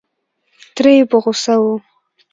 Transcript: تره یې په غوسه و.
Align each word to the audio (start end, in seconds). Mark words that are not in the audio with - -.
تره 0.75 0.91
یې 0.97 1.03
په 1.09 1.17
غوسه 1.23 1.55
و. 1.61 1.63